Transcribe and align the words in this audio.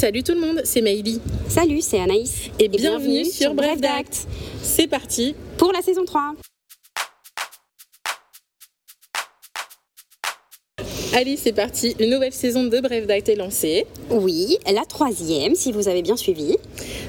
Salut 0.00 0.22
tout 0.22 0.32
le 0.32 0.40
monde, 0.40 0.62
c'est 0.64 0.80
Maïli. 0.80 1.20
Salut, 1.46 1.82
c'est 1.82 2.00
Anaïs. 2.00 2.48
Et, 2.58 2.68
bienvenue, 2.68 3.26
sur 3.26 3.52
Bref 3.52 3.82
d'Acte. 3.82 4.26
C'est 4.62 4.86
parti 4.86 5.34
pour 5.58 5.74
la 5.74 5.82
saison 5.82 6.06
3. 6.06 6.36
Allez, 11.12 11.36
c'est 11.36 11.52
parti. 11.52 11.96
Une 11.98 12.10
nouvelle 12.10 12.32
saison 12.32 12.62
de 12.62 12.78
Bref 12.78 13.04
d'Acte 13.04 13.28
est 13.28 13.34
lancée. 13.34 13.84
Oui, 14.10 14.58
la 14.72 14.84
troisième, 14.84 15.56
si 15.56 15.72
vous 15.72 15.88
avez 15.88 16.02
bien 16.02 16.16
suivi. 16.16 16.56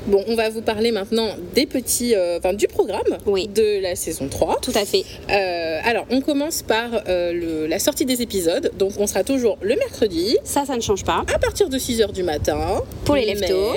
Bon, 0.08 0.24
on 0.28 0.36
va 0.36 0.50
vous 0.50 0.64
parler 0.64 0.92
maintenant 0.92 1.30
des 1.54 1.68
petits, 1.68 2.16
euh, 2.16 2.40
enfin, 2.40 2.54
du 2.54 2.68
programme 2.68 3.18
de 3.28 3.80
la 3.80 3.96
saison 3.96 4.28
3. 4.28 4.58
Tout 4.62 4.74
à 4.74 4.86
fait. 4.86 5.04
Euh, 5.30 5.80
alors, 5.84 6.08
on 6.10 6.22
commence 6.22 6.64
par 6.64 6.90
euh, 7.08 7.68
la 7.68 7.78
sortie 7.78 8.06
des 8.06 8.24
épisodes. 8.24 8.72
Donc, 8.80 8.94
on 8.98 9.06
sera 9.06 9.24
toujours 9.24 9.60
le 9.62 9.76
mercredi. 9.76 10.36
Ça, 10.44 10.66
ça 10.66 10.76
ne 10.76 10.82
change 10.82 11.04
pas. 11.04 11.24
À 11.34 11.38
partir 11.38 11.70
de 11.70 11.78
6h 11.78 12.12
du 12.12 12.24
matin. 12.24 12.82
Pour 13.06 13.16
les 13.16 13.26
leftos. 13.26 13.76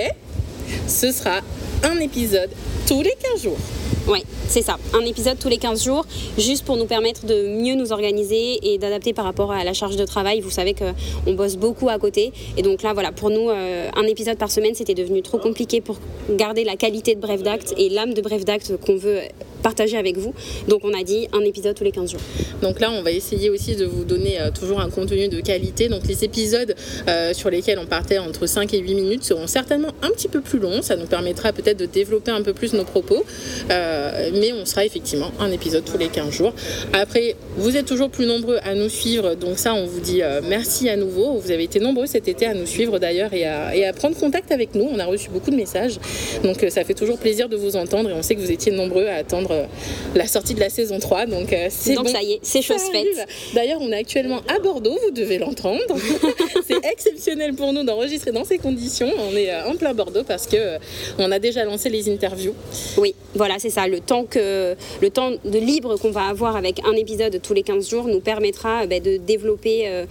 Ce 0.88 1.12
sera 1.12 1.40
un 1.84 2.00
épisode 2.00 2.50
tous 2.86 3.02
les 3.02 3.14
15 3.32 3.42
jours. 3.42 3.58
Oui, 4.08 4.22
c'est 4.48 4.62
ça. 4.62 4.78
Un 4.94 5.04
épisode 5.04 5.38
tous 5.38 5.48
les 5.48 5.58
15 5.58 5.84
jours, 5.84 6.06
juste 6.38 6.64
pour 6.64 6.76
nous 6.76 6.86
permettre 6.86 7.26
de 7.26 7.46
mieux 7.62 7.74
nous 7.74 7.92
organiser 7.92 8.58
et 8.62 8.78
d'adapter 8.78 9.12
par 9.12 9.24
rapport 9.24 9.52
à 9.52 9.64
la 9.64 9.74
charge 9.74 9.96
de 9.96 10.04
travail. 10.04 10.40
Vous 10.40 10.50
savez 10.50 10.74
qu'on 10.74 11.32
bosse 11.34 11.56
beaucoup 11.56 11.90
à 11.90 11.98
côté. 11.98 12.32
Et 12.56 12.62
donc 12.62 12.82
là, 12.82 12.94
voilà, 12.94 13.12
pour 13.12 13.30
nous, 13.30 13.50
euh, 13.50 13.90
un 13.94 14.04
épisode 14.04 14.38
par 14.38 14.50
semaine, 14.50 14.74
c'était 14.74 14.94
devenu 14.94 15.20
trop 15.22 15.38
compliqué 15.38 15.80
pour 15.80 15.98
garder 16.30 16.64
la 16.64 16.76
qualité 16.76 17.14
de 17.14 17.20
Bref 17.20 17.42
d'Acte 17.42 17.74
et 17.76 17.90
l'âme 17.90 18.14
de 18.14 18.22
Bref 18.22 18.44
d'Acte 18.44 18.72
qu'on 18.84 18.96
veut 18.96 19.20
partager 19.64 19.96
avec 19.96 20.16
vous. 20.18 20.34
Donc 20.68 20.82
on 20.84 20.92
a 20.92 21.02
dit 21.02 21.26
un 21.32 21.40
épisode 21.40 21.74
tous 21.74 21.84
les 21.84 21.90
15 21.90 22.12
jours. 22.12 22.20
Donc 22.62 22.80
là, 22.80 22.90
on 22.92 23.02
va 23.02 23.10
essayer 23.10 23.50
aussi 23.50 23.74
de 23.74 23.86
vous 23.86 24.04
donner 24.04 24.40
euh, 24.40 24.50
toujours 24.50 24.80
un 24.80 24.90
contenu 24.90 25.28
de 25.28 25.40
qualité. 25.40 25.88
Donc 25.88 26.06
les 26.06 26.22
épisodes 26.22 26.74
euh, 27.08 27.32
sur 27.32 27.50
lesquels 27.50 27.78
on 27.78 27.86
partait 27.86 28.18
entre 28.18 28.46
5 28.46 28.72
et 28.74 28.78
8 28.78 28.94
minutes 28.94 29.24
seront 29.24 29.46
certainement 29.46 29.92
un 30.02 30.10
petit 30.10 30.28
peu 30.28 30.42
plus 30.42 30.58
longs. 30.58 30.82
Ça 30.82 30.96
nous 30.96 31.06
permettra 31.06 31.52
peut-être 31.52 31.78
de 31.78 31.86
développer 31.86 32.30
un 32.30 32.42
peu 32.42 32.52
plus 32.52 32.74
nos 32.74 32.84
propos. 32.84 33.24
Euh, 33.70 34.30
mais 34.34 34.52
on 34.52 34.66
sera 34.66 34.84
effectivement 34.84 35.32
un 35.40 35.50
épisode 35.50 35.84
tous 35.84 35.98
les 35.98 36.08
15 36.08 36.30
jours. 36.30 36.52
Après, 36.92 37.34
vous 37.56 37.76
êtes 37.76 37.86
toujours 37.86 38.10
plus 38.10 38.26
nombreux 38.26 38.58
à 38.62 38.74
nous 38.74 38.90
suivre. 38.90 39.34
Donc 39.34 39.58
ça, 39.58 39.74
on 39.74 39.86
vous 39.86 40.00
dit 40.00 40.20
merci 40.46 40.88
à 40.90 40.96
nouveau. 40.96 41.38
Vous 41.38 41.50
avez 41.50 41.64
été 41.64 41.80
nombreux 41.80 42.06
cet 42.06 42.28
été 42.28 42.46
à 42.46 42.54
nous 42.54 42.66
suivre 42.66 42.98
d'ailleurs 42.98 43.32
et 43.32 43.46
à, 43.46 43.92
prendre 43.94 44.16
contact 44.16 44.52
avec 44.52 44.74
nous. 44.74 44.88
On 44.92 44.98
a 44.98 45.06
reçu 45.06 45.30
beaucoup 45.30 45.50
de 45.50 45.56
messages. 45.56 45.98
Donc 46.42 46.64
ça 46.68 46.84
fait 46.84 46.94
toujours 46.94 47.18
plaisir 47.18 47.48
de 47.48 47.56
vous 47.56 47.76
entendre 47.76 48.10
et 48.10 48.12
on 48.12 48.22
sait 48.22 48.34
que 48.34 48.40
vous 48.40 48.52
étiez 48.52 48.72
nombreux 48.72 49.06
à 49.06 49.14
attendre 49.14 49.53
la 50.14 50.26
sortie 50.26 50.54
de 50.54 50.60
la 50.60 50.70
saison 50.70 50.98
3. 50.98 51.26
Donc, 51.26 51.52
euh, 51.52 51.68
c'est 51.70 51.94
donc 51.94 52.08
ça 52.08 52.22
y 52.22 52.32
est, 52.32 52.40
c'est 52.42 52.62
chose 52.62 52.82
faite. 52.92 53.28
D'ailleurs, 53.54 53.78
on 53.80 53.90
est 53.90 53.96
actuellement 53.96 54.40
à 54.48 54.58
Bordeaux, 54.58 54.96
vous 55.04 55.10
devez 55.10 55.38
l'entendre. 55.38 55.96
c'est 56.66 56.84
exceptionnel 56.84 57.54
pour 57.54 57.72
nous 57.72 57.84
d'enregistrer 57.84 58.32
dans 58.32 58.44
ces 58.44 58.58
conditions. 58.58 59.10
On 59.30 59.36
est 59.36 59.50
euh, 59.50 59.68
en 59.68 59.76
plein 59.76 59.94
Bordeaux 59.94 60.24
parce 60.26 60.46
que 60.46 60.78
on 61.18 61.30
a 61.30 61.38
déjà 61.38 61.64
lancé 61.64 61.88
les 61.88 62.08
interviews. 62.08 62.54
Oui, 62.98 63.14
voilà, 63.34 63.56
c'est 63.58 63.70
ça. 63.70 63.86
Le 63.86 64.00
temps, 64.00 64.24
que, 64.24 64.74
le 65.00 65.10
temps 65.10 65.30
de 65.44 65.58
libre 65.58 65.96
qu'on 65.98 66.10
va 66.10 66.26
avoir 66.26 66.56
avec 66.56 66.80
un 66.84 66.92
épisode 66.92 67.40
tous 67.42 67.54
les 67.54 67.62
15 67.62 67.88
jours 67.88 68.04
nous 68.04 68.20
permettra 68.20 68.86
ben, 68.86 69.02
de 69.02 69.16
développer, 69.16 70.04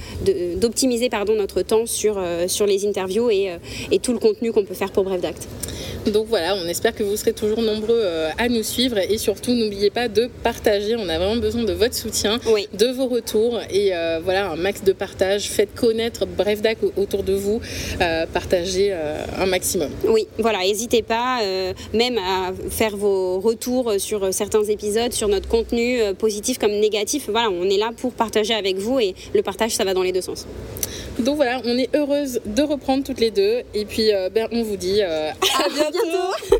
d'optimiser 0.58 1.10
pardon, 1.10 1.36
notre 1.36 1.62
temps 1.62 1.86
sur, 1.86 2.22
sur 2.48 2.66
les 2.66 2.86
interviews 2.86 3.30
et, 3.30 3.52
et 3.92 4.00
tout 4.00 4.14
le 4.14 4.20
contenu 4.20 4.52
qu'on 4.52 4.64
peut 4.64 4.74
faire 4.74 4.92
pour 4.92 5.04
Bref 5.04 5.22
d'Acte. 5.22 5.48
Donc 6.08 6.28
voilà, 6.28 6.56
on 6.56 6.68
espère 6.68 6.94
que 6.94 7.04
vous 7.04 7.16
serez 7.16 7.32
toujours 7.32 7.62
nombreux 7.62 8.02
euh, 8.04 8.30
à 8.38 8.50
nous 8.50 8.64
suivre 8.64 8.98
et 8.98 9.18
surtout 9.18 9.54
n'oubliez 9.54 9.90
pas 9.90 10.09
de 10.09 10.30
partager. 10.44 10.96
On 10.98 11.08
a 11.08 11.18
vraiment 11.18 11.38
besoin 11.38 11.64
de 11.64 11.72
votre 11.72 11.96
soutien, 11.96 12.40
de 12.73 12.88
vos 12.88 13.08
retours 13.08 13.59
et 13.70 13.96
euh, 13.96 14.20
voilà 14.22 14.52
un 14.52 14.58
max 14.58 14.84
de 14.84 14.92
partage. 14.92 15.44
Faites 15.44 15.74
connaître 15.74 16.26
Bref 16.26 16.62
Dac 16.62 16.80
autour 16.98 17.24
de 17.24 17.34
vous, 17.34 17.62
euh, 18.02 18.26
partagez 18.26 18.94
un 18.94 19.46
maximum. 19.46 19.92
Oui, 20.06 20.28
voilà, 20.40 20.59
n'hésitez 20.59 21.04
pas 21.04 21.42
même 21.94 22.18
à 22.18 22.52
faire 22.70 22.97
vos 22.97 23.40
retours 23.40 23.94
sur 23.97 24.34
certains 24.34 24.64
épisodes, 24.64 25.14
sur 25.14 25.30
notre 25.30 25.47
contenu 25.47 26.00
positif 26.18 26.58
comme 26.58 26.72
négatif. 26.72 27.30
Voilà, 27.30 27.50
on 27.50 27.70
est 27.70 27.78
là 27.78 27.91
pour 27.96 28.12
partager 28.12 28.53
avec 28.53 28.78
vous 28.78 29.00
et 29.00 29.16
le 29.34 29.41
partage 29.41 29.72
ça 29.72 29.85
va 29.85 29.94
dans 29.94 30.03
les 30.03 30.12
deux 30.12 30.22
sens. 30.22 30.46
Donc 31.20 31.38
voilà, 31.38 31.62
on 31.64 31.78
est 31.78 31.96
heureuse 31.96 32.41
de 32.46 32.64
reprendre 32.64 33.03
toutes 33.03 33.20
les 33.20 33.31
deux 33.31 33.62
et 33.74 33.85
puis 33.85 34.12
ben, 34.34 34.47
on 34.52 34.64
vous 34.64 34.78
dit 34.78 35.02
à 35.02 35.34
bientôt. 35.74 35.93
Bientôt 35.94 36.58